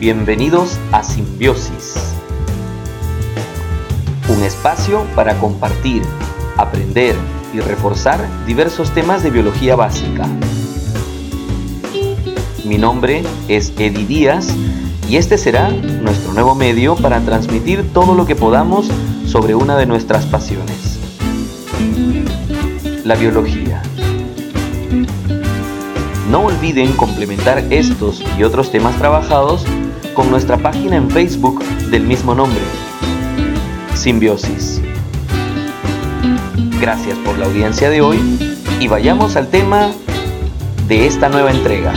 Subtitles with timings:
[0.00, 2.14] Bienvenidos a Simbiosis,
[4.30, 6.02] un espacio para compartir,
[6.56, 7.14] aprender
[7.52, 10.26] y reforzar diversos temas de biología básica.
[12.64, 14.48] Mi nombre es Eddie Díaz
[15.06, 18.88] y este será nuestro nuevo medio para transmitir todo lo que podamos
[19.26, 20.98] sobre una de nuestras pasiones,
[23.04, 23.82] la biología.
[26.30, 29.66] No olviden complementar estos y otros temas trabajados
[30.20, 32.60] con nuestra página en Facebook del mismo nombre,
[33.94, 34.82] Simbiosis.
[36.78, 38.18] Gracias por la audiencia de hoy
[38.80, 39.90] y vayamos al tema
[40.86, 41.94] de esta nueva entrega.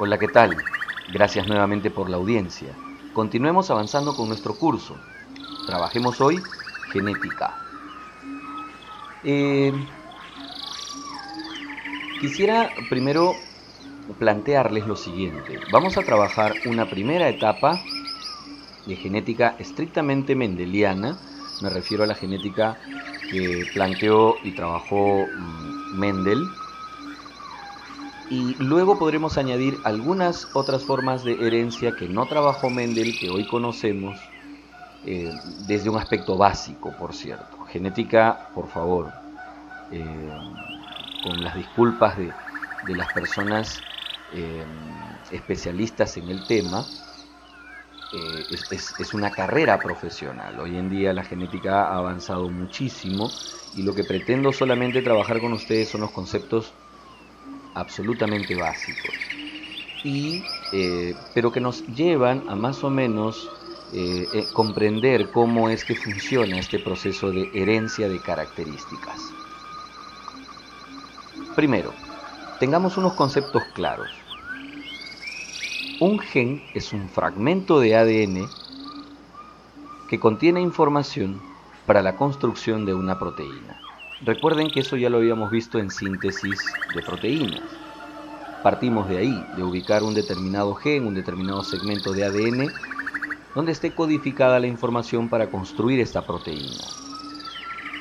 [0.00, 0.56] Hola, ¿qué tal?
[1.12, 2.74] Gracias nuevamente por la audiencia.
[3.12, 4.96] Continuemos avanzando con nuestro curso.
[5.70, 6.42] Trabajemos hoy
[6.92, 7.54] genética.
[9.22, 9.72] Eh,
[12.20, 13.36] quisiera primero
[14.18, 15.60] plantearles lo siguiente.
[15.70, 17.80] Vamos a trabajar una primera etapa
[18.84, 21.16] de genética estrictamente mendeliana.
[21.62, 22.76] Me refiero a la genética
[23.30, 26.48] que planteó y trabajó mm, Mendel
[28.28, 33.46] y luego podremos añadir algunas otras formas de herencia que no trabajó Mendel, que hoy
[33.46, 34.18] conocemos,
[35.02, 35.32] eh,
[35.66, 37.64] desde un aspecto básico, por cierto.
[37.68, 39.10] Genética, por favor,
[39.90, 40.30] eh,
[41.24, 42.32] con las disculpas de,
[42.94, 43.80] las personas
[44.32, 44.64] eh,
[45.30, 46.84] especialistas en el tema,
[48.50, 50.58] es, una carrera profesional.
[50.58, 53.30] Hoy en día la genética ha avanzado muchísimo
[53.76, 56.72] y lo que pretendo solamente trabajar con ustedes son los conceptos
[57.74, 59.14] absolutamente básicos,
[60.02, 60.42] y,
[61.32, 63.48] pero que nos llevan a más o menos
[63.92, 69.20] eh, eh, comprender cómo es que funciona este proceso de herencia de características.
[71.56, 71.92] Primero,
[72.60, 74.10] tengamos unos conceptos claros.
[76.00, 78.48] Un gen es un fragmento de ADN
[80.08, 81.40] que contiene información
[81.86, 83.80] para la construcción de una proteína.
[84.22, 86.60] Recuerden que eso ya lo habíamos visto en síntesis
[86.94, 87.62] de proteínas.
[88.62, 92.72] Partimos de ahí, de ubicar un determinado gen, un determinado segmento de ADN,
[93.54, 96.84] donde esté codificada la información para construir esta proteína.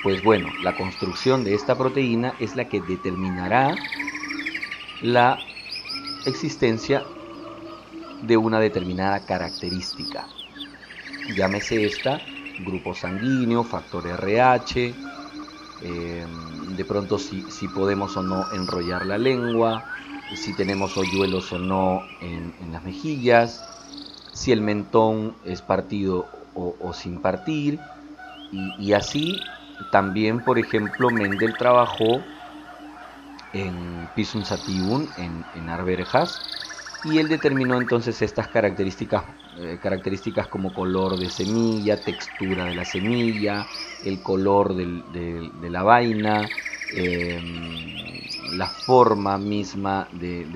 [0.04, 3.78] Pues bueno, la construcción de esta proteína es la que determinará
[5.02, 5.40] la
[6.26, 7.04] existencia
[8.22, 10.26] de una determinada característica.
[11.36, 12.22] Llámese esta
[12.66, 14.94] grupo sanguíneo, factor RH,
[15.82, 19.86] Em, de pronto si, si, podemos o no enrollar la lengua,
[20.36, 23.64] si tenemos hoyuelos o no en, las mejillas,
[24.40, 27.78] si el mentón es partido o, sin partir,
[28.54, 29.38] y, así
[29.92, 32.22] también, por ejemplo, Mendel trabajó
[33.52, 36.42] en Pisum sativum, en, en arberjas,
[37.04, 39.26] y él determinó entonces estas características,
[39.60, 43.68] eh, características como color de semilla, textura de la semilla,
[44.06, 46.50] el color de la vaina,
[46.96, 47.44] em,
[48.58, 50.48] la forma misma de,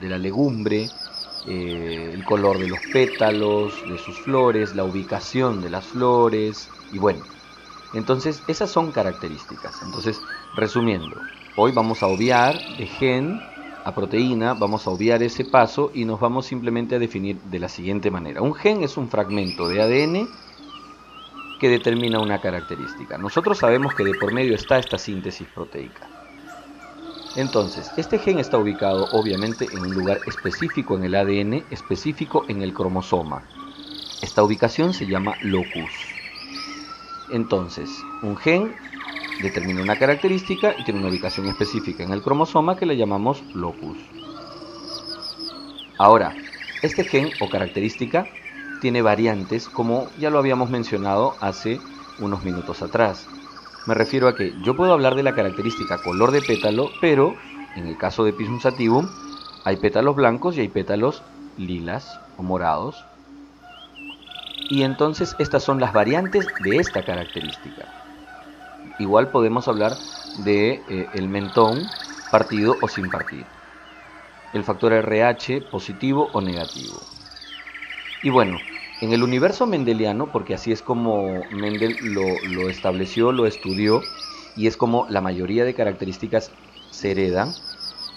[0.00, 0.88] la legumbre,
[1.44, 6.98] eh, el color de los pétalos, de sus flores, la ubicación de las flores, y
[6.98, 7.26] bueno,
[7.92, 9.82] entonces esas son características.
[9.82, 13.48] Entonces, resumiendo, hoy vamos a obviar de gen
[13.84, 17.68] a proteína, vamos a obviar ese paso y nos vamos simplemente a definir de la
[17.68, 18.42] siguiente manera.
[18.42, 20.30] Un gen es un fragmento de ADN
[21.58, 23.18] que determina una característica.
[23.18, 26.12] Nosotros sabemos que de por medio está esta síntesis proteica.
[27.34, 32.60] Entonces, este gen está ubicado obviamente en un lugar específico en el ADN, específico en
[32.62, 33.42] el cromosoma.
[34.20, 36.20] Esta ubicación se llama locus.
[37.28, 37.88] Entonces,
[38.22, 38.74] un gen
[39.40, 43.98] determina una característica y tiene una ubicación específica en el cromosoma que le llamamos locus.
[45.98, 46.36] Ahora,
[46.82, 48.28] este gen o característica
[48.80, 51.80] tiene variantes como ya lo habíamos mencionado hace
[52.18, 53.30] unos minutos atrás.
[53.86, 57.34] Me refiero a que yo puedo hablar de la característica color de pétalo, pero
[57.74, 59.08] en el caso de Pisum sativum
[59.64, 61.22] hay pétalos blancos y hay pétalos
[61.56, 63.04] lilas o morados.
[64.70, 67.86] Y entonces estas son las variantes de esta característica.
[68.98, 69.92] Igual podemos hablar
[70.44, 71.82] de eh, el mentón
[72.30, 73.44] partido o sin partir.
[74.52, 77.00] El factor RH positivo o negativo.
[78.22, 78.58] Y bueno,
[79.02, 84.04] en el universo mendeliano, porque así es como Mendel lo, estableció, lo estudió,
[84.54, 86.52] y es como la mayoría de características
[86.88, 87.56] se heredan,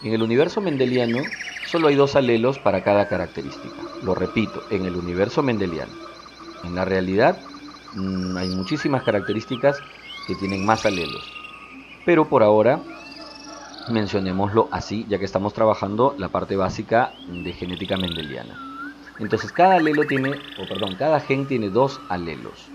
[0.04, 1.32] en el universo mendeliano
[1.64, 3.84] solo hay dos alelos para cada característica.
[4.04, 5.92] Lo repito, en el universo mendeliano.
[6.64, 7.42] En la realidad
[7.94, 9.82] mm, hay muchísimas características
[10.28, 11.24] que tienen más alelos.
[12.06, 12.84] Pero por ahora
[13.88, 18.75] mencionémoslo así, ya que estamos trabajando la parte básica de genética mendeliana.
[19.20, 22.72] Entonces cada alelo tiene, o perdón, cada gen tiene dos alelos.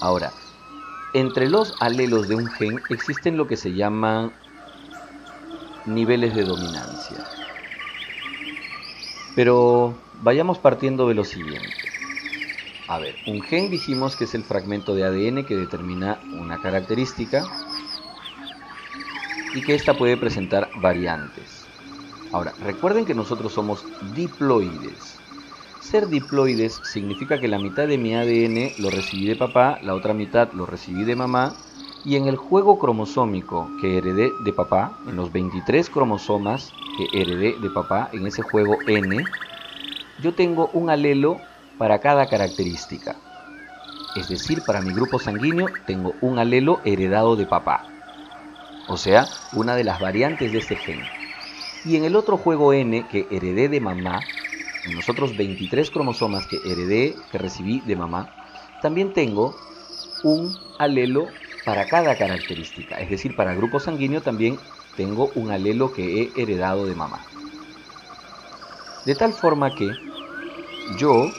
[0.00, 0.32] Ahora,
[1.12, 4.32] entre los alelos de un gen existen lo que se llaman
[5.86, 7.24] niveles de dominancia.
[9.34, 11.88] Pero vayamos partiendo de lo siguiente.
[12.88, 17.44] A ver, un gen dijimos que es el fragmento de ADN que determina una característica
[19.54, 21.68] y que ésta puede presentar variantes.
[22.32, 23.84] Ahora, recuerden que nosotros somos
[24.14, 25.25] diploides.
[25.90, 30.14] Ser diploides significa que la mitad de mi ADN lo recibí de papá, la otra
[30.14, 31.54] mitad lo recibí de mamá,
[32.04, 37.54] y en el juego cromosómico que heredé de papá, en los 23 cromosomas que heredé
[37.60, 39.28] de papá, en ese juego N,
[40.18, 41.40] yo tengo un alelo
[41.78, 43.14] para cada característica.
[44.16, 47.92] Es decir, para mi grupo sanguíneo tengo un alelo heredado de papá.
[48.88, 50.98] O sea, una de las variantes de este gen.
[51.84, 54.24] Y en el otro juego N que heredé de mamá,
[54.94, 58.28] los otros 23 cromosomas que heredé, que recibí de mamá,
[58.80, 59.56] también tengo
[60.22, 61.28] un alelo
[61.64, 62.96] para cada característica.
[62.96, 64.60] Es decir, para grupo sanguíneo también
[64.96, 67.26] tengo un alelo que he heredado de mamá.
[69.04, 69.96] De tal forma que
[70.98, 71.30] yo,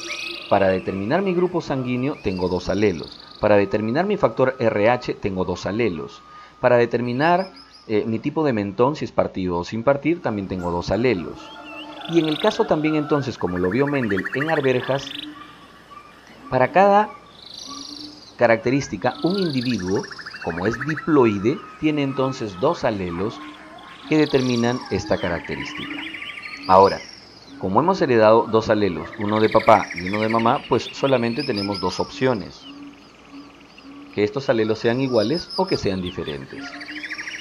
[0.49, 3.19] para determinar mi grupo sanguíneo, tengo dos alelos.
[3.39, 6.21] Para determinar mi factor RH, tengo dos alelos.
[6.59, 7.51] Para determinar
[7.87, 11.53] eh, mi tipo de mentón, si es partido o sin partir, también tengo dos alelos.
[12.09, 15.11] Y en el caso también entonces, como lo vio Mendel en arberjas,
[16.49, 17.09] para cada
[18.37, 20.05] característica, un individuo,
[20.41, 23.41] como es diploide, tiene entonces dos alelos
[24.07, 26.01] que determinan esta característica.
[26.67, 27.01] Ahora,
[27.59, 31.81] como hemos heredado dos alelos, uno de papá y uno de mamá, pues solamente tenemos
[31.81, 32.67] dos opciones.
[34.13, 36.63] Que estos alelos sean iguales o que sean diferentes.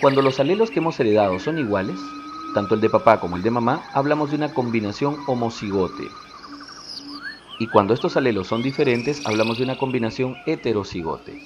[0.00, 2.00] Cuando los alelos que hemos heredado son iguales,
[2.56, 6.08] tanto el de papá como el de mamá, hablamos de una combinación homocigote.
[7.58, 11.38] Y cuando estos alelos son diferentes, hablamos de una combinación heterocigote.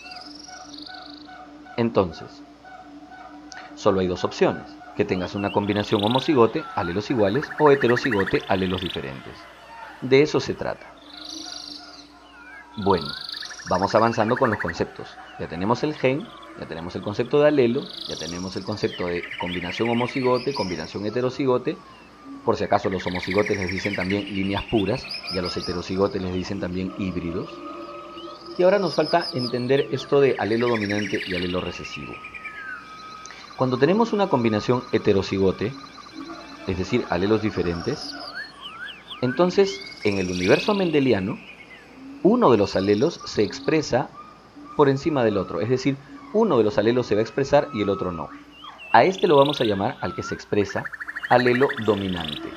[1.76, 2.30] Entonces,
[3.74, 4.62] solo hay dos opciones
[4.96, 9.34] que tengas una combinación homocigote, alelos iguales, o heterocigote, alelos diferentes.
[10.02, 10.86] De eso se trata.
[12.76, 13.08] Bueno,
[13.68, 15.08] vamos avanzando con los conceptos.
[15.40, 16.24] Ya tenemos el gen,
[16.60, 21.78] ya tenemos el concepto de alelo, ya tenemos el concepto de combinación homocigote, combinación heterocigote.
[22.44, 26.34] Por si acaso los homocigotes les dicen también líneas puras y a los heterocigotes les
[26.34, 27.48] dicen también híbridos.
[28.58, 32.12] Y ahora nos falta entender esto de alelo dominante y alelo recesivo.
[33.56, 35.72] Cuando tenemos una combinación heterocigote,
[36.66, 38.14] es decir, alelos diferentes,
[39.22, 41.38] entonces en el universo mendeliano,
[42.22, 44.10] uno de los alelos se expresa
[44.76, 45.96] por encima del otro, es decir,
[46.32, 48.28] uno de los alelos se va a expresar y el otro no.
[48.92, 50.84] A este lo vamos a llamar al que se expresa
[51.28, 52.48] alelo dominante.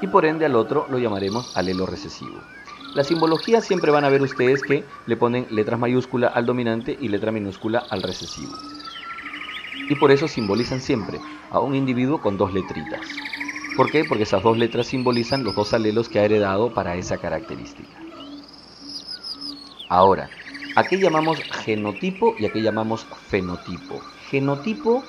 [0.00, 2.40] Y por ende al otro lo llamaremos alelo recesivo.
[2.94, 7.08] La simbología siempre van a ver ustedes que le ponen letras mayúsculas al dominante y
[7.08, 8.52] letra minúscula al recesivo
[9.90, 11.20] y por eso simbolizan siempre
[11.50, 13.00] a un individuo con dos letritas.
[13.76, 14.04] ¿Por qué?
[14.04, 17.90] Porque esas dos letras simbolizan los dos alelos que ha heredado para esa característica.
[19.88, 20.30] Ahora,
[20.76, 24.00] ¿a qué llamamos genotipo y a qué llamamos fenotipo?
[24.30, 25.02] Genotipo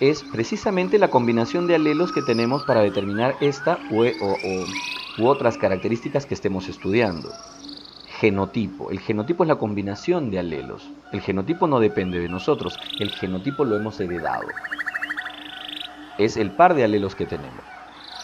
[0.00, 4.04] es precisamente la combinación de alelos que tenemos para determinar esta u,
[5.18, 7.30] u otras características que estemos estudiando
[8.20, 8.90] genotipo.
[8.90, 10.90] El genotipo es la combinación de alelos.
[11.10, 14.46] El genotipo no depende de nosotros, el genotipo lo hemos heredado.
[16.18, 17.64] Es el par de alelos que tenemos.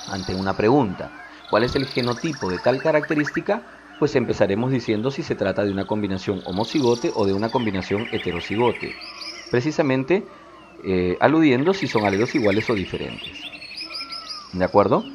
[0.09, 1.11] Ante una pregunta,
[1.49, 3.63] ¿cuál es el genotipo de tal característica?
[3.99, 9.01] Pues empezaremos diciendo si se trata de una combinación homocigote o de una combinación heterocigote.
[9.51, 10.29] Precisamente
[10.79, 13.49] eh, aludiendo si son alelos iguales o diferentes.
[14.53, 15.13] ¿De acuerdo?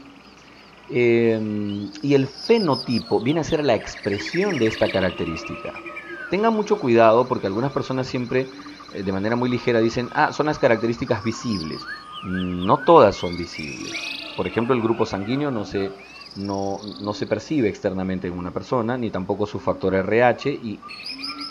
[0.87, 5.83] Em, y el fenotipo viene a ser la expresión de esta característica.
[6.29, 8.51] Tengan mucho cuidado porque algunas personas siempre
[8.89, 11.89] eh, de manera muy ligera dicen, ah, son las características visibles.
[12.21, 14.05] No todas son visibles.
[14.35, 15.97] Por ejemplo, el grupo sanguíneo no se,
[16.35, 20.79] no, se percibe externamente en una persona, ni tampoco su factor RH, y,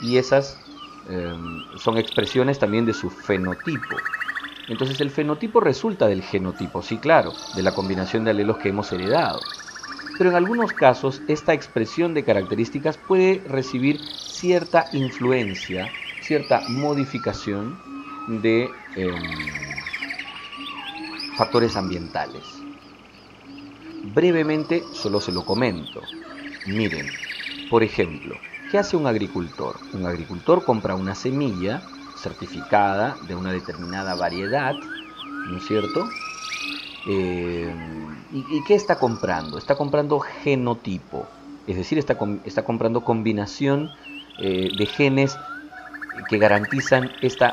[0.02, 0.58] y esas
[1.08, 3.96] em, son expresiones también de su fenotipo.
[4.68, 8.92] Entonces el fenotipo resulta del genotipo, sí claro, de la combinación de alelos que hemos
[8.92, 9.40] heredado.
[10.16, 17.82] Pero en algunos casos esta expresión de características puede recibir cierta influencia, cierta modificación
[18.26, 19.80] de em,
[21.36, 22.59] factores ambientales.
[24.02, 26.00] Brevemente solo se lo comento.
[26.66, 27.06] Miren,
[27.68, 28.36] por ejemplo,
[28.70, 29.80] ¿Qué hace un agricultor?
[29.92, 31.82] Un agricultor compra una semilla
[32.14, 34.76] certificada de una determinada variedad,
[35.48, 36.08] ¿no es cierto?
[37.08, 37.74] Eh,
[38.32, 39.58] ¿y, qué está comprando?
[39.58, 41.26] Está comprando genotipo,
[41.66, 43.90] es decir, está, está comprando combinación
[44.38, 45.36] eh, de genes
[46.28, 47.52] que garantizan esta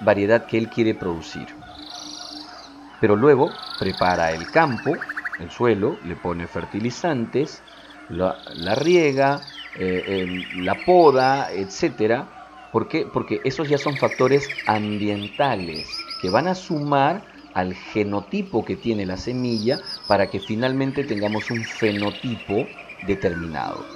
[0.00, 1.46] variedad que él quiere producir.
[3.00, 4.98] Pero luego prepara el campo,
[5.38, 7.64] el suelo, le pone fertilizantes,
[8.08, 8.42] la,
[8.74, 12.34] riega, eh, la poda, etcétera.
[12.70, 13.06] ¿Por qué?
[13.06, 19.16] Porque esos ya son factores ambientales que van a sumar al genotipo que tiene la
[19.16, 23.94] semilla para que finalmente tengamos un fenotipo determinado.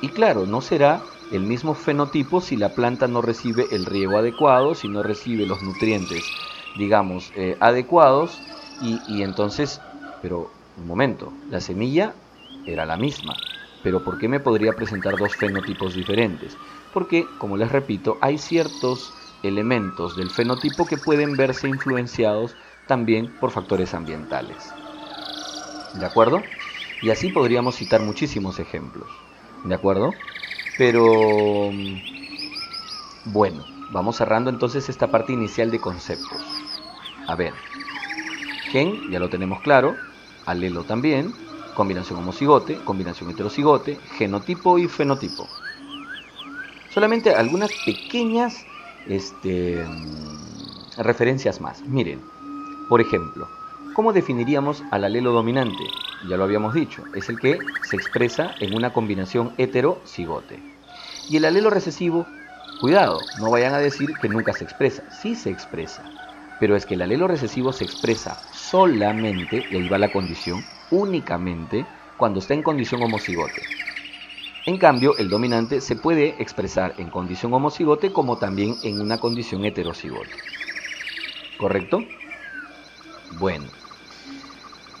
[0.00, 4.74] Y claro, no será el mismo fenotipo si la planta no recibe el riego adecuado,
[4.74, 6.34] si no recibe los nutrientes,
[6.74, 8.44] digamos, eh, adecuados,
[8.78, 9.85] y, y entonces,
[10.20, 12.14] pero un momento, la semilla
[12.64, 13.34] era la misma,
[13.82, 16.58] pero ¿por qué me podría presentar dos fenotipos diferentes?
[16.90, 22.56] Porque, como les repito, hay ciertos elementos del fenotipo que pueden verse influenciados
[22.86, 24.76] también por factores ambientales.
[25.92, 26.54] ¿De acuerdo?
[27.00, 29.24] Y así podríamos citar muchísimos ejemplos.
[29.62, 30.24] ¿De acuerdo?
[30.76, 31.72] Pero
[33.24, 36.64] bueno, vamos cerrando entonces esta parte inicial de conceptos.
[37.26, 37.54] A ver,
[38.76, 39.96] gen ya lo tenemos claro,
[40.44, 41.32] alelo también,
[41.74, 45.48] combinación homocigote, combinación heterocigote, genotipo y fenotipo.
[46.92, 48.66] Solamente algunas pequeñas
[49.08, 49.82] este,
[50.98, 51.82] referencias más.
[51.86, 52.20] Miren,
[52.90, 53.48] por ejemplo,
[53.94, 55.84] ¿cómo definiríamos al alelo dominante?
[56.28, 60.60] Ya lo habíamos dicho, es el que se expresa en una combinación hetero-cigote.
[61.30, 62.26] Y el alelo recesivo,
[62.82, 66.02] cuidado, no vayan a decir que nunca se expresa, sí se expresa,
[66.58, 71.86] pero es que el alelo recesivo se expresa solamente, y ahí va la condición, únicamente
[72.16, 73.66] cuando está en condición homocigote.
[74.66, 79.64] En cambio, el dominante se puede expresar en condición homocigote como también en una condición
[79.64, 80.38] heterocigote.
[81.56, 82.08] ¿Correcto?
[83.30, 83.72] Bueno,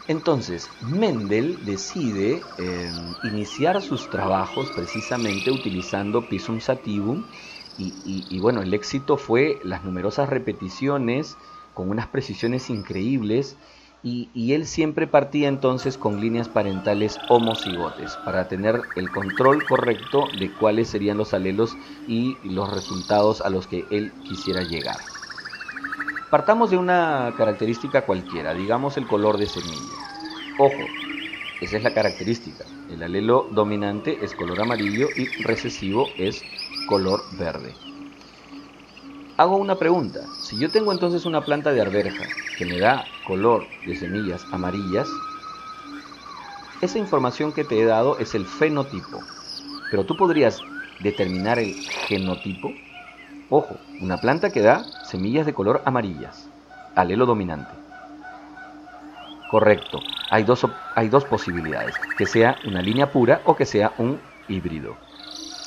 [0.08, 7.24] entonces, Mendel decide em, iniciar sus trabajos precisamente utilizando Pisum Sativum
[7.78, 11.36] y, bueno, el éxito fue las numerosas repeticiones
[11.74, 13.56] con unas precisiones increíbles
[14.02, 20.28] y, y, él siempre partía entonces con líneas parentales homocigotes para tener el control correcto
[20.38, 25.00] de cuáles serían los alelos y los resultados a los que él quisiera llegar.
[26.30, 29.96] Partamos de una característica cualquiera, digamos el color de semilla.
[30.58, 30.88] Ojo,
[31.60, 32.64] esa es la característica.
[32.88, 36.44] El alelo dominante es color amarillo y recesivo es
[36.86, 37.74] color verde.
[39.36, 40.20] Hago una pregunta.
[40.40, 45.10] Si yo tengo entonces una planta de arberja que me da color de semillas amarillas,
[46.80, 49.20] esa información que te he dado es el fenotipo.
[49.90, 50.62] Pero tú podrías
[51.00, 51.74] determinar el
[52.08, 52.72] genotipo.
[53.50, 56.48] Ojo, una planta que da semillas de color amarillas,
[56.94, 57.85] alelo dominante.
[59.46, 64.32] Correcto, hay dos, hay dos posibilidades, que sea una línea pura o que sea un
[64.46, 65.00] híbrido.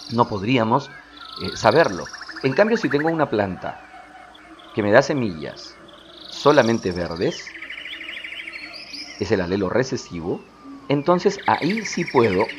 [0.09, 0.91] No podríamos
[1.35, 2.11] eh, saberlo.
[2.41, 3.85] En cambio, si tengo una planta
[4.73, 5.81] que me da semillas
[6.29, 7.57] solamente verdes,
[9.19, 10.49] es el alelo recesivo,
[10.87, 12.55] entonces ahí sí puedo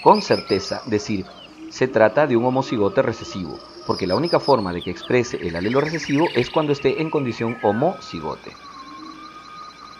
[0.00, 1.34] con certeza decir,
[1.68, 5.80] se trata de un homocigote recesivo, porque la única forma de que exprese el alelo
[5.80, 8.60] recesivo es cuando esté en condición homocigote.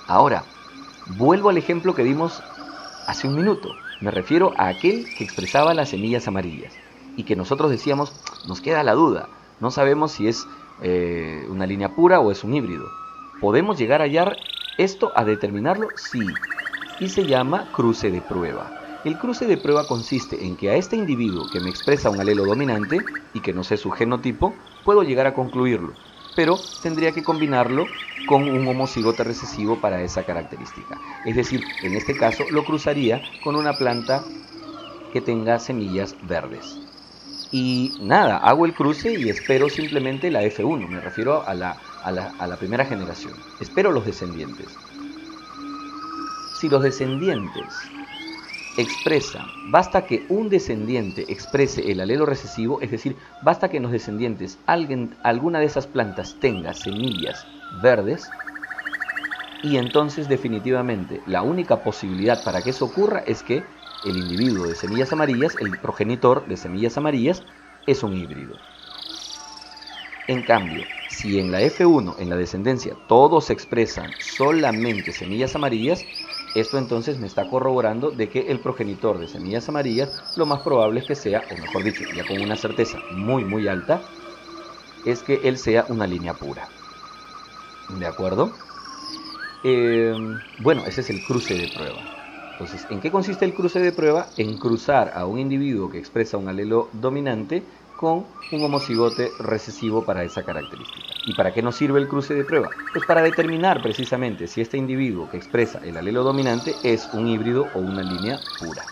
[0.07, 0.45] Ahora,
[1.07, 2.43] vuelvo al ejemplo que dimos
[3.07, 3.75] hace un minuto.
[4.01, 6.79] Me refiero a aquel que expresaba las semillas amarillas
[7.17, 8.13] y que nosotros decíamos,
[8.47, 9.29] nos queda la duda,
[9.61, 10.47] no sabemos si es
[10.83, 12.85] eh, una línea pura o es un híbrido.
[13.41, 14.37] ¿Podemos llegar a hallar
[14.77, 15.89] esto, a determinarlo?
[15.95, 16.35] Sí,
[16.99, 18.73] y se llama cruce de prueba.
[19.05, 22.45] El cruce de prueba consiste en que a este individuo que me expresa un alelo
[22.45, 25.95] dominante y que no sé su genotipo, puedo llegar a concluirlo,
[26.35, 27.87] pero tendría que combinarlo
[28.27, 30.99] con un homocigote recesivo para esa característica.
[31.25, 34.25] Es decir, en este caso lo cruzaría con una planta
[35.13, 36.81] que tenga semillas verdes.
[37.53, 42.11] Y nada, hago el cruce y espero simplemente la F1, me refiero a la, a
[42.11, 43.33] la, a la primera generación.
[43.61, 44.67] Espero los descendientes.
[46.59, 47.94] Si los descendientes
[48.77, 53.93] expresa, basta que un descendiente exprese el alelo recesivo, es decir, basta que en los
[53.93, 57.47] descendientes alguien, alguna de esas plantas tenga semillas
[57.83, 58.29] verdes,
[59.63, 63.65] y entonces definitivamente la única posibilidad para que eso ocurra es que
[64.05, 67.43] el individuo de semillas amarillas, el progenitor de semillas amarillas,
[67.87, 68.57] es un híbrido.
[70.27, 76.05] En cambio, si en la F1, en la descendencia, todos expresan solamente semillas amarillas,
[76.55, 81.01] Esto entonces me está corroborando de que el progenitor de semillas amarillas lo más probable
[81.01, 84.15] es que sea, o mejor dicho, ya con una certeza muy muy alta,
[85.05, 86.73] es que él sea una línea pura.
[87.89, 88.63] ¿De acuerdo?
[89.63, 90.15] Eh,
[90.57, 92.11] bueno, ese es el cruce de prueba.
[92.51, 94.33] Entonces, ¿en qué consiste el cruce de prueba?
[94.37, 97.69] En cruzar a un individuo que expresa un alelo dominante
[98.13, 101.07] un homocigote recesivo para esa característica.
[101.27, 102.71] ¿Y para qué nos sirve el cruce de prueba?
[102.93, 107.67] Pues para determinar precisamente si este individuo que expresa el alelo dominante es un híbrido
[107.75, 108.85] o una línea pura.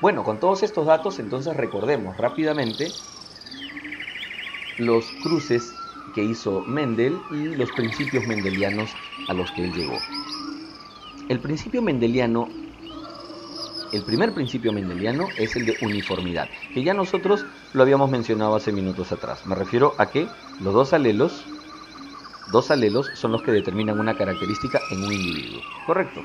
[0.00, 2.88] Bueno, con todos estos datos entonces recordemos rápidamente
[4.78, 5.74] los cruces
[6.14, 8.90] que hizo Mendel y los principios mendelianos
[9.28, 9.98] a los que él llegó.
[11.28, 12.48] El principio mendeliano,
[13.92, 18.72] el primer principio mendeliano es el de uniformidad, que ya nosotros lo habíamos mencionado hace
[18.72, 19.44] minutos atrás.
[19.46, 20.28] Me refiero a que
[20.60, 21.44] los dos alelos,
[22.52, 25.62] dos alelos son los que determinan una característica en un individuo.
[25.86, 26.22] ¿Correcto?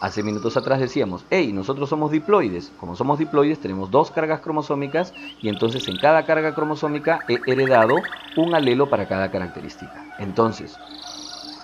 [0.00, 2.72] Hace minutos atrás decíamos, hey, nosotros somos diploides.
[2.80, 8.08] Como somos diploides tenemos dos cargas cromosómicas y entonces en cada carga cromosómica he heredado
[8.34, 10.06] un alelo para cada característica.
[10.16, 10.80] Entonces,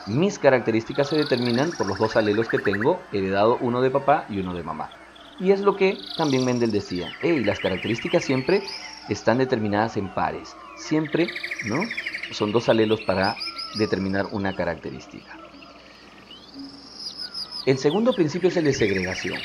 [0.07, 4.39] mis características se determinan por los dos alelos que tengo, heredado uno de papá y
[4.39, 4.93] uno de mamá.
[5.39, 8.65] Y es lo que también Mendel decía, hey, las características siempre
[9.09, 10.59] están determinadas en pares.
[10.75, 11.93] Siempre, ¿no?
[12.31, 15.43] Son dos alelos para determinar una característica.
[17.67, 19.43] El segundo principio es el de segregación.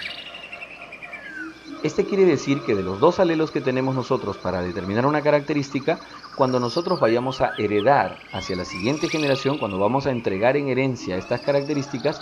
[1.84, 6.00] Este quiere decir que de los dos alelos que tenemos nosotros para determinar una característica,
[6.36, 11.18] cuando nosotros vayamos a heredar hacia la siguiente generación, cuando vamos a entregar en herencia
[11.18, 12.22] estas características,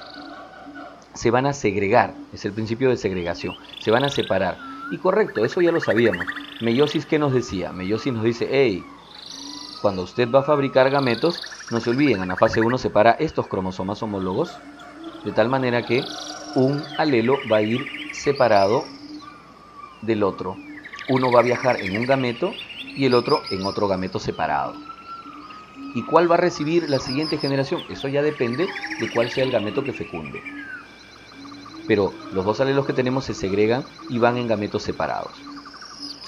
[1.14, 4.58] se van a segregar, es el principio de segregación, se van a separar.
[4.92, 6.26] Y correcto, eso ya lo sabíamos.
[6.62, 7.74] Meiosis, ¿qué nos decía?
[7.74, 8.82] Meiosis nos dice, hey,
[9.82, 13.48] cuando usted va a fabricar gametos, no se olviden, en la fase 1 separa estos
[13.48, 14.58] cromosomas homólogos
[15.26, 16.06] de tal manera que
[16.56, 18.86] un alelo va a ir separado
[20.02, 20.58] del otro.
[21.08, 22.54] Uno va a viajar en un gameto
[22.96, 24.74] y el otro en otro gameto separado.
[25.96, 27.82] ¿Y cuál va a recibir la siguiente generación?
[27.90, 28.68] Eso ya depende
[29.00, 30.42] de cuál sea el gameto que fecunde.
[31.88, 35.32] Pero los dos alelos que tenemos se segregan y van en gametos separados.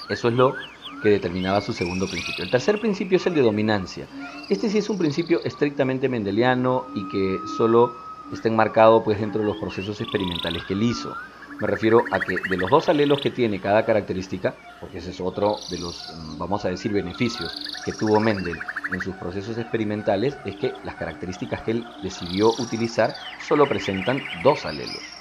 [0.08, 0.54] Eso es lo
[1.02, 2.44] que determinaba su segundo principio.
[2.44, 4.06] El tercer principio es el de dominancia.
[4.48, 7.94] Este sí es un principio estrictamente mendeliano y que solo
[8.32, 11.14] está enmarcado pues dentro de los procesos experimentales que él hizo.
[11.62, 15.20] Me refiero a que de los dos alelos que tiene cada característica, porque ese es
[15.20, 20.40] otro de los, mm, vamos a decir, beneficios que tuvo Mendel en sus procesos experimentales,
[20.42, 25.20] es que las características que él decidió utilizar solo presentan dos alelos.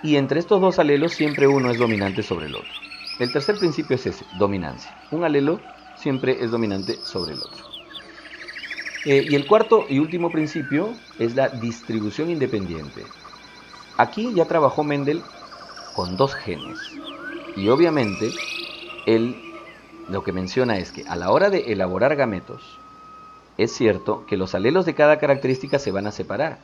[0.00, 2.78] Y entre estos dos alelos siempre uno es dominante sobre el otro.
[3.18, 4.96] El tercer principio es ese, dominancia.
[5.10, 7.64] Un alelo siempre es dominante sobre el otro.
[9.04, 13.14] Eh, y el cuarto y último principio es la distribución independiente.
[13.98, 15.22] Aquí ya trabajó Mendel
[15.94, 16.78] con dos genes.
[17.56, 18.30] Y obviamente,
[19.06, 19.34] él
[20.08, 22.78] lo que menciona es que a la hora de elaborar gametos,
[23.56, 26.58] es cierto que los alelos de cada característica se van a separar.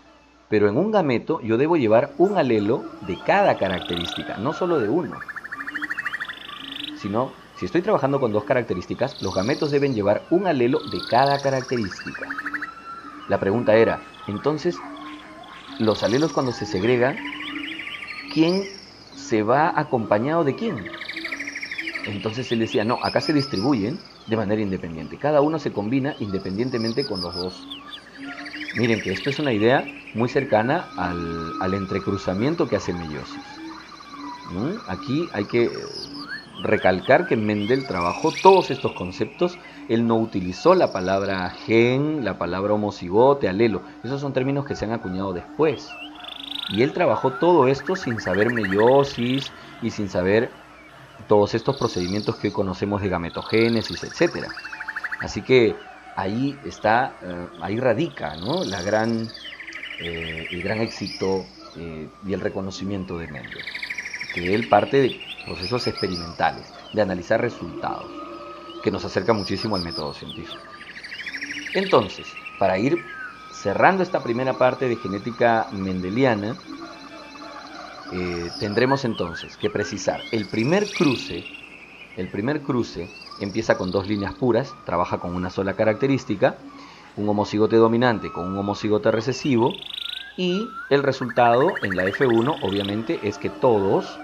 [0.50, 4.90] Pero en un gameto yo debo llevar un alelo de cada característica, no solo de
[4.90, 5.18] uno.
[6.98, 11.40] Sino si estoy trabajando con dos características, los gametos deben llevar un alelo de cada
[11.40, 12.28] característica.
[13.28, 14.76] La pregunta era, entonces,
[15.78, 17.16] los alelos cuando se segregan,
[18.32, 18.64] ¿quién
[19.14, 20.86] se va acompañado de quién?
[22.06, 25.18] Entonces él decía, no, acá se distribuyen de manera independiente.
[25.18, 27.66] Cada uno se combina independientemente con los dos.
[28.76, 33.42] Miren que esto es una idea muy cercana al, entrecruzamiento que hace meiosis.
[34.88, 35.70] Aquí hay que
[36.62, 39.58] recalcar que Mendel trabajó todos estos conceptos.
[39.88, 43.82] Él no utilizó la palabra gen, la palabra homocigote, alelo.
[44.04, 45.88] Esos son términos que se han acuñado después.
[46.70, 50.50] Y él trabajó todo esto sin saber meiosis y sin saber
[51.28, 54.46] todos estos procedimientos que conocemos de gametogénesis, etc.
[55.20, 55.76] Así que
[56.16, 58.64] ahí está, eh, ahí radica ¿no?
[58.64, 59.28] la gran,
[60.00, 61.44] eh, el gran éxito
[61.76, 63.64] eh, y el reconocimiento de Mendel.
[64.34, 68.10] Que él parte de procesos experimentales, de analizar resultados,
[68.82, 70.58] que nos acerca muchísimo al método científico.
[71.74, 72.26] Entonces,
[72.58, 72.98] para ir
[73.52, 76.56] cerrando esta primera parte de genética mendeliana,
[78.12, 81.44] eh, tendremos entonces que precisar el primer cruce,
[82.16, 83.08] el primer cruce
[83.40, 86.56] empieza con dos líneas puras, trabaja con una sola característica,
[87.16, 89.72] un homocigote dominante con un homocigote recesivo,
[90.36, 94.18] y el resultado en la F1 obviamente es que todos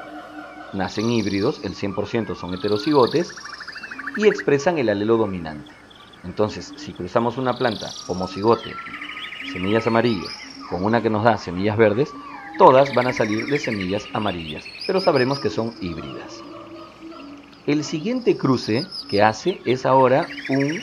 [0.73, 3.35] nacen híbridos, el 100% son heterocigotes,
[4.17, 5.73] y expresan el alelo dominante.
[6.25, 8.75] Entonces, si cruzamos una planta homocigote,
[9.53, 10.33] semillas amarillas,
[10.69, 12.13] con una que nos da semillas verdes,
[12.59, 16.43] todas van a salir de semillas amarillas, pero sabremos que son híbridas.
[17.67, 20.83] El siguiente cruce que hace es ahora un,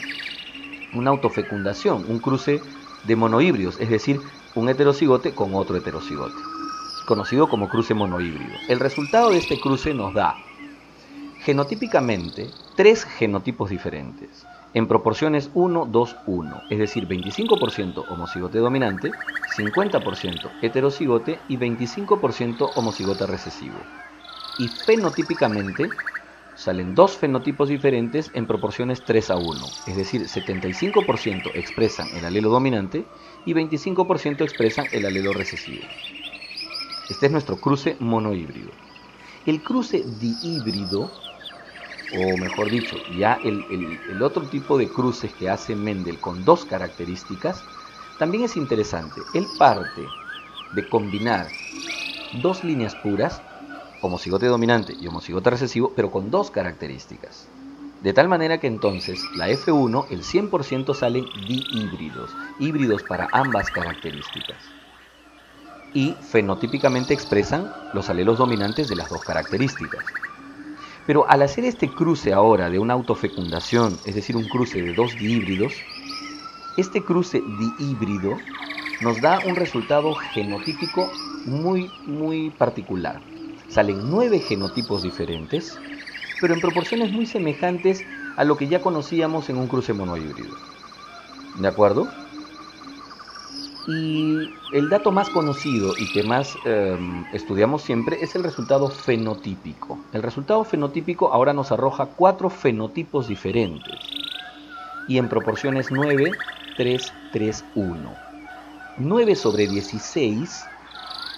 [0.94, 2.62] una autofecundación, un cruce
[3.04, 4.20] de monohíbridos, es decir,
[4.54, 6.40] un heterocigote con otro heterocigote,
[7.06, 8.58] conocido como cruce monohíbrido.
[8.68, 10.36] El resultado de este cruce nos da
[11.38, 19.14] genotípicamente tres genotipos diferentes, en proporciones 1, 2, 1, es decir, 25% homocigote dominante,
[19.56, 23.86] 50% heterocigote y 25% homocigote recesivo.
[24.58, 25.90] Y fenotípicamente
[26.54, 32.50] salen dos fenotipos diferentes en proporciones 3 a 1, es decir, 75% expresan el alelo
[32.50, 33.04] dominante
[33.44, 35.84] y 25% expresan el alelo recesivo.
[37.08, 38.72] Este es nuestro cruce monohíbrido.
[39.46, 41.08] El cruce dihíbrido,
[42.12, 47.62] o mejor dicho, ya el, otro tipo de cruces que hace Mendel con dos características,
[48.18, 49.22] también es interesante.
[49.34, 50.02] Él parte
[50.74, 51.46] de combinar
[52.42, 53.40] dos líneas puras
[54.00, 57.48] homocigote dominante y homocigote recesivo, pero con dos características.
[58.02, 64.75] De tal manera que entonces la F1, el 100% salen dihíbridos, híbridos para ambas características.
[65.96, 70.14] Y fenotípicamente expresan los alelos dominantes de las dos características.
[71.06, 75.18] Pero al hacer este cruce ahora de una autofecundación, es decir, un cruce de dos
[75.18, 75.72] dihíbridos,
[76.76, 78.42] este cruce dihíbrido
[79.00, 81.10] nos da un resultado genotípico
[81.46, 83.22] muy, muy particular
[83.68, 85.82] salen nueve genotipos diferentes,
[86.38, 88.06] pero en proporciones muy semejantes
[88.36, 90.60] a lo que ya conocíamos en un cruce monohíbrido.
[91.54, 92.25] ¿De acuerdo?
[93.88, 99.98] Y el dato más conocido y que más em, estudiamos siempre es el resultado fenotípico.
[100.12, 103.94] El resultado fenotípico ahora nos arroja cuatro fenotipos diferentes
[105.08, 106.32] y en proporciones 9,
[106.76, 108.14] 3, 3, 1.
[108.98, 110.66] 9 sobre 16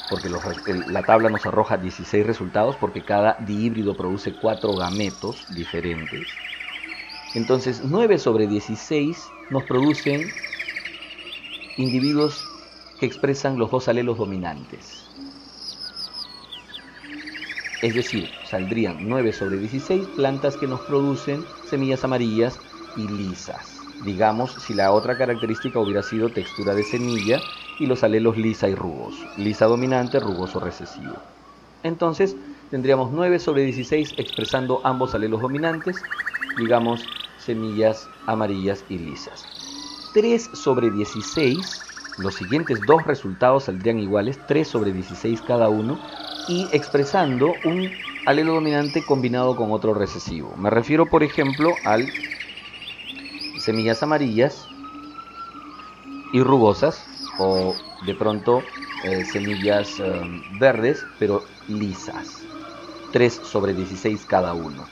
[0.08, 0.30] porque
[0.88, 6.26] la tabla nos arroja 16 resultados porque cada dihíbrido produce 4 gametos diferentes.
[7.34, 10.30] Entonces 9 sobre 16 nos producen
[11.78, 12.44] individuos
[13.00, 15.04] que expresan los dos alelos dominantes.
[17.80, 22.58] Es decir, saldrían 9 sobre 16 plantas que nos producen semillas amarillas
[22.96, 23.80] y lisas.
[24.04, 27.40] Digamos, si la otra característica hubiera sido textura de semilla
[27.78, 29.24] y los alelos lisa y rugoso.
[29.36, 31.14] Lisa dominante, rugoso recesivo.
[31.84, 32.34] Entonces
[32.70, 36.02] tendríamos 9 sobre 16 expresando ambos alelos dominantes,
[36.58, 37.04] digamos
[37.38, 39.57] semillas amarillas y lisas.
[40.12, 41.82] 3 sobre 16,
[42.18, 45.98] los siguientes dos resultados saldrían iguales, 3 sobre 16 cada uno,
[46.48, 47.90] y expresando un
[48.26, 50.54] alelo dominante combinado con otro recesivo.
[50.56, 52.08] Me refiero, por ejemplo, al
[53.58, 54.66] semillas amarillas
[56.32, 57.04] y rugosas,
[57.38, 57.74] o
[58.06, 58.62] de pronto
[59.04, 60.20] eh, semillas eh,
[60.58, 62.42] verdes, pero lisas.
[63.12, 64.84] 3 sobre 16 cada uno.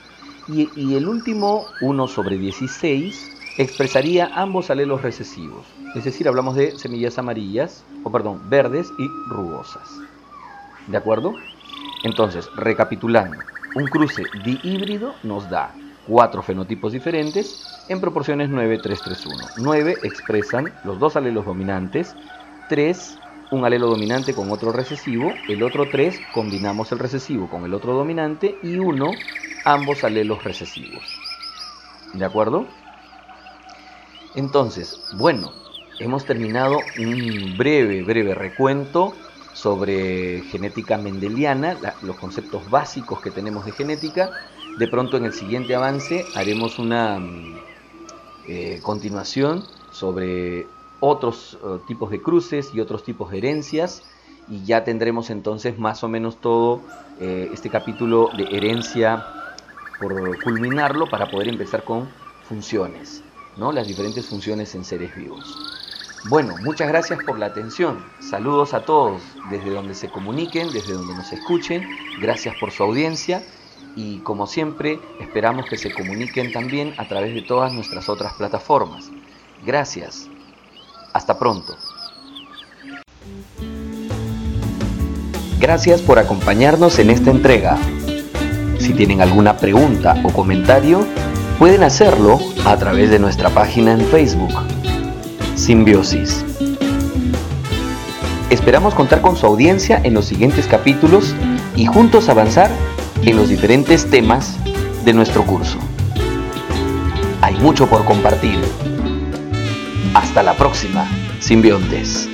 [0.47, 5.65] Y, y, el último 1 sobre 16 expresaría ambos alelos recesivos.
[5.95, 9.89] Es decir, hablamos de semillas amarillas, o perdón, verdes y rugosas.
[10.87, 11.33] ¿De acuerdo?
[12.03, 13.37] Entonces, recapitulando,
[13.75, 15.73] un cruce dihíbrido nos da
[16.07, 19.37] cuatro fenotipos diferentes en proporciones 9, 3, 3, 1.
[19.57, 22.15] 9 expresan los dos alelos dominantes
[22.69, 27.73] 3 un alelo dominante con otro recesivo, el otro 3 combinamos el recesivo con el
[27.73, 29.11] otro dominante y 1
[29.63, 31.03] ambos alelos recesivos.
[32.13, 32.67] ¿De acuerdo?
[34.37, 35.51] Entonces, bueno,
[35.99, 39.15] hemos terminado un breve, breve recuento
[39.51, 44.29] sobre genética mendeliana, los conceptos básicos que tenemos de genética.
[44.77, 47.57] De pronto en el siguiente avance haremos una mm,
[48.47, 50.67] eh, continuación sobre
[50.99, 54.03] otros eh, tipos de cruces y otros tipos de herencias
[54.47, 56.83] y ya tendremos entonces más o menos todo
[57.19, 59.25] eh, este capítulo de herencia
[59.97, 62.07] por culminarlo para poder empezar con
[62.47, 63.23] funciones,
[63.57, 63.71] ¿no?
[63.71, 65.57] las diferentes funciones en seres vivos.
[66.29, 68.03] Bueno, muchas gracias por la atención.
[68.19, 71.87] Saludos a todos desde donde se comuniquen, desde donde nos escuchen.
[72.19, 73.43] Gracias por su audiencia
[73.95, 79.09] y como siempre esperamos que se comuniquen también a través de todas nuestras otras plataformas.
[79.65, 80.27] Gracias.
[81.13, 81.75] Hasta pronto.
[85.59, 87.77] Gracias por acompañarnos en esta entrega.
[88.79, 91.05] Si tienen alguna pregunta o comentario,
[91.57, 94.53] pueden hacerlo a través de nuestra página en Facebook,
[95.55, 96.45] Simbiosis.
[98.49, 101.33] Esperamos contar con su audiencia en los siguientes capítulos
[101.75, 102.69] y juntos avanzar
[103.23, 104.57] en los diferentes temas
[105.03, 105.77] de nuestro curso.
[107.41, 108.59] Hay mucho por compartir.
[110.13, 111.07] Hasta la próxima,
[111.39, 112.29] simbiontes.